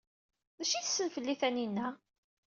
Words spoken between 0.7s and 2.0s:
ay tessen fell-i Taninna?